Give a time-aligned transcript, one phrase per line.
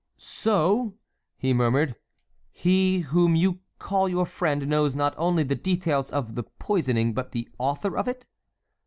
[0.17, 0.95] "So,"
[1.37, 1.95] he murmured,
[2.49, 7.33] "he whom you call your friend knows not only the details of the poisoning, but
[7.33, 8.25] the author of it?"